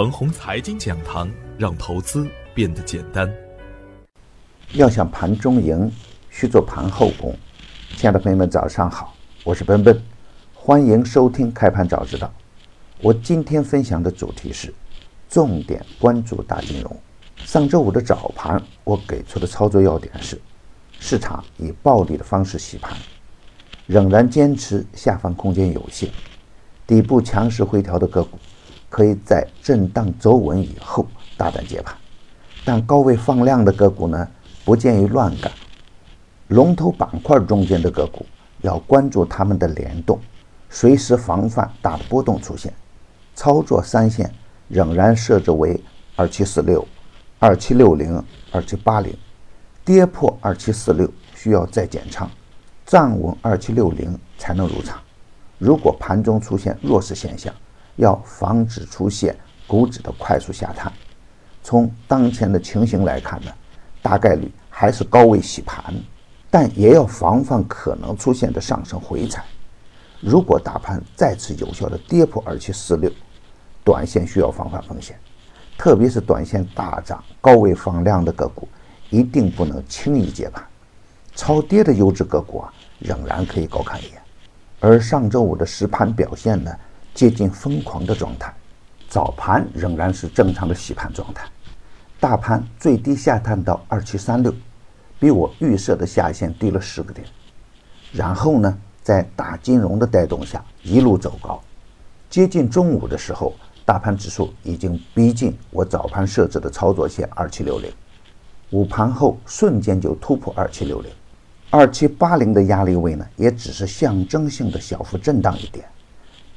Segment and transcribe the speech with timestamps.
[0.00, 3.30] 腾宏财经讲堂，让投资变得简单。
[4.72, 5.92] 要想盘中赢，
[6.30, 7.36] 需做盘后功。
[7.98, 10.02] 亲爱的朋友们，早上好，我是奔奔，
[10.54, 12.32] 欢迎收听开盘早知道。
[13.02, 14.72] 我今天分享的主题是
[15.28, 16.98] 重点关注大金融。
[17.36, 20.40] 上周五的早盘，我给出的操作要点是：
[20.98, 22.96] 市场以暴力的方式洗盘，
[23.86, 26.08] 仍然坚持下方空间有限，
[26.86, 28.38] 底部强势回调的个股。
[28.90, 31.06] 可以在震荡走稳以后
[31.38, 31.96] 大胆接盘，
[32.64, 34.28] 但高位放量的个股呢，
[34.64, 35.50] 不建议乱干。
[36.48, 38.26] 龙头板块中间的个股
[38.60, 40.18] 要关注它们的联动，
[40.68, 42.74] 随时防范大的波动出现。
[43.36, 44.30] 操作三线
[44.66, 45.80] 仍然设置为
[46.16, 46.86] 二七四六、
[47.38, 49.16] 二七六零、二七八零，
[49.84, 52.28] 跌破二七四六需要再减仓，
[52.84, 54.98] 站稳二七六零才能入场。
[55.56, 57.54] 如果盘中出现弱势现象，
[58.00, 59.36] 要防止出现
[59.66, 60.90] 股指的快速下探，
[61.62, 63.52] 从当前的情形来看呢，
[64.00, 65.94] 大概率还是高位洗盘，
[66.50, 69.44] 但也要防范可能出现的上升回踩。
[70.18, 73.12] 如果大盘再次有效的跌破二七四六，
[73.84, 75.18] 短线需要防范风险，
[75.76, 78.66] 特别是短线大涨、高位放量的个股，
[79.10, 80.64] 一定不能轻易接盘。
[81.36, 84.20] 超跌的优质个股啊，仍然可以高看一眼。
[84.80, 86.74] 而上周五的实盘表现呢？
[87.20, 88.50] 接近疯狂的状态，
[89.06, 91.46] 早盘仍然是正常的洗盘状态，
[92.18, 94.50] 大盘最低下探到二七三六，
[95.18, 97.26] 比我预设的下限低了十个点。
[98.10, 101.60] 然后呢，在大金融的带动下一路走高，
[102.30, 103.52] 接近中午的时候，
[103.84, 107.92] 大盘指数已经逼近我早盘设置的操作线二七六零，
[108.70, 111.12] 午盘后瞬间就突破二七六零，
[111.68, 115.84] 二七八零的压力位呢，也只是象征性的小幅震荡一点。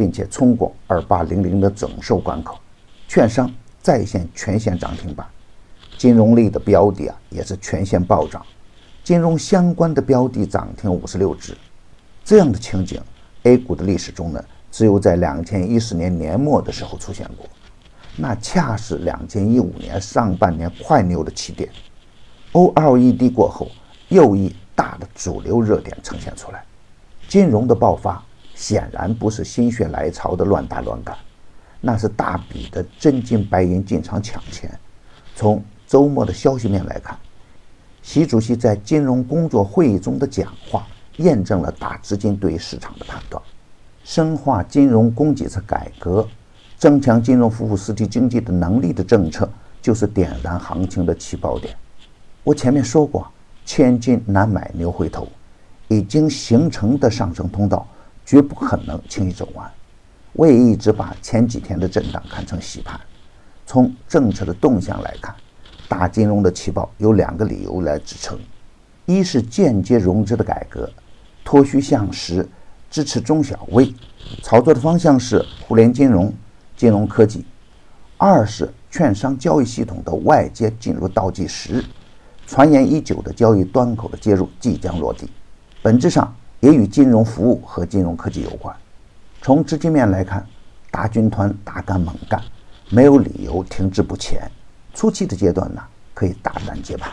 [0.00, 2.58] 并且冲过二八零零的整数关口，
[3.06, 5.26] 券商再现全线涨停板，
[5.98, 8.42] 金融类的标的啊也是全线暴涨，
[9.04, 11.54] 金融相关的标的涨停五十六只，
[12.24, 12.98] 这样的情景
[13.42, 17.46] ，A 股的历史中呢，只有在两千一十年年末的时候出现过，
[18.16, 21.68] 那恰是两千一五年上半年快牛的起点
[22.52, 23.68] ，OLED 过后
[24.08, 26.64] 又一大的主流热点呈现出来，
[27.28, 28.24] 金融的爆发。
[28.60, 31.16] 显然不是心血来潮的乱打乱干，
[31.80, 34.70] 那是大笔的真金白银进场抢钱。
[35.34, 37.18] 从周末的消息面来看，
[38.02, 43.42] 习主席在金融工作会议中的讲话验证了大资金对于市场的判断。
[44.04, 46.28] 深化金融供给侧改革，
[46.76, 49.48] 增强金融服务实体经济的能力的政策，
[49.80, 51.74] 就是点燃行情的起爆点。
[52.44, 53.26] 我前面说过，
[53.64, 55.26] 千金难买牛回头，
[55.88, 57.88] 已经形成的上升通道。
[58.30, 59.68] 绝不可能轻易走完。
[60.34, 63.00] 我也一直把前几天的震荡看成洗盘。
[63.66, 65.34] 从政策的动向来看，
[65.88, 68.38] 大金融的起爆有两个理由来支撑：
[69.04, 70.88] 一是间接融资的改革，
[71.44, 72.48] 脱虚向实，
[72.88, 73.92] 支持中小微，
[74.44, 76.32] 操作的方向是互联金融、
[76.76, 77.40] 金融科技；
[78.16, 81.84] 二是券商交易系统的外接进入倒计时，
[82.46, 85.28] 传言已久的交易端口的接入即将落地。
[85.82, 86.32] 本质上。
[86.60, 88.74] 也与金融服务和金融科技有关。
[89.42, 90.46] 从资金面来看，
[90.90, 92.40] 大军团大干猛干，
[92.90, 94.50] 没有理由停滞不前。
[94.94, 95.82] 初期的阶段呢，
[96.12, 97.10] 可以大胆接盘。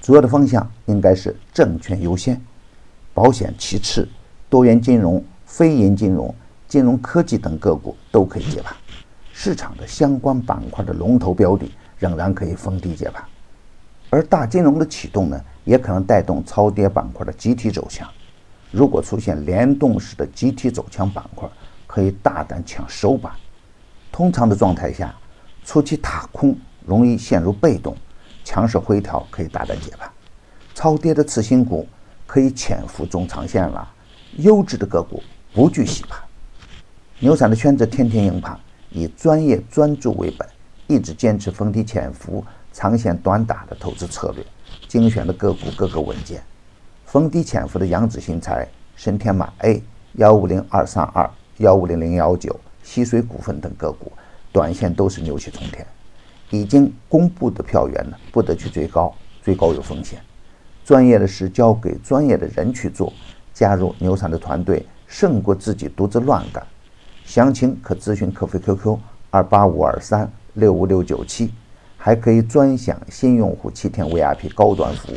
[0.00, 2.40] 主要的方向应该是证券优先，
[3.12, 4.08] 保险其次，
[4.48, 6.32] 多元金融、非银金融、
[6.68, 8.76] 金融科技等个股都可以接盘。
[9.32, 11.68] 市场的相关板块的龙头标的
[11.98, 13.24] 仍然可以逢低接盘。
[14.10, 18.08] 而大金融的启动呢，也可能带动超跌板块的集体走强。
[18.74, 21.48] 如果出现联动式的集体走强板块，
[21.86, 23.32] 可以大胆抢首板。
[24.10, 25.14] 通常的状态下，
[25.64, 27.96] 初期踏空容易陷入被动，
[28.42, 30.10] 强势回调可以大胆接盘。
[30.74, 31.86] 超跌的次新股
[32.26, 33.88] 可以潜伏中长线了。
[34.38, 36.20] 优质的个股不惧洗盘。
[37.20, 38.58] 牛散的圈子天天硬盘，
[38.90, 40.48] 以专业专注为本，
[40.88, 44.44] 一直坚持逢低潜伏、长线短打的投资策略，
[44.88, 46.42] 精选的个股个个稳健。
[47.14, 48.66] 逢低潜伏的扬子新材、
[48.96, 49.80] 深天马 A、
[50.14, 54.10] 幺五零二三二、幺五零零幺九、西水股份等个股，
[54.50, 55.86] 短线都是牛气冲天。
[56.50, 59.14] 已经公布的票源呢，不得去追高，
[59.44, 60.18] 追高有风险。
[60.84, 63.12] 专业的事交给专业的人去做，
[63.52, 66.66] 加入牛散的团队，胜过自己独自乱干。
[67.24, 68.98] 详情可咨询客服 QQ
[69.30, 71.54] 二八五二三六五六九七，
[71.96, 75.16] 还可以专享新用户七天 VIP 高端服务。